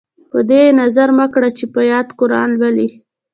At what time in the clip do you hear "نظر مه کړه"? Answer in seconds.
0.81-1.49